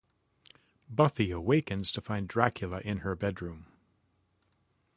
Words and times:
Buffy 0.89 1.29
awakens 1.29 1.91
to 1.91 2.01
find 2.01 2.27
Dracula 2.27 2.79
in 2.83 3.01
her 3.05 3.15
bedroom. 3.15 3.67